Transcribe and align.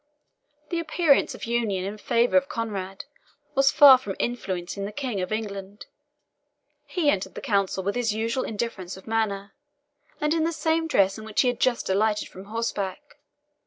This 0.71 0.81
appearance 0.81 1.35
of 1.35 1.43
union 1.43 1.85
in 1.85 1.99
favour 1.99 2.35
of 2.35 2.49
Conrade 2.49 3.05
was 3.53 3.69
far 3.69 3.99
from 3.99 4.15
influencing 4.17 4.85
the 4.85 4.91
King 4.91 5.21
of 5.21 5.31
England. 5.31 5.85
He 6.87 7.11
entered 7.11 7.35
the 7.35 7.39
Council 7.39 7.83
with 7.83 7.93
his 7.93 8.11
usual 8.11 8.43
indifference 8.43 8.97
of 8.97 9.05
manner, 9.05 9.53
and 10.19 10.33
in 10.33 10.43
the 10.43 10.53
same 10.53 10.87
dress 10.87 11.19
in 11.19 11.23
which 11.23 11.41
he 11.41 11.49
had 11.49 11.59
just 11.59 11.87
alighted 11.87 12.29
from 12.29 12.45
horseback. 12.45 13.17